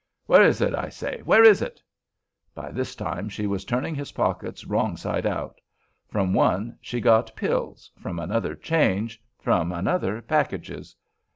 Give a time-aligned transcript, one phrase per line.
[0.25, 1.21] "Where is it, I say?
[1.25, 1.79] where is it?"
[2.55, 5.61] By this time she was turning his pockets wrong side out.
[6.07, 10.95] From one she got pills, from another change, from another packages.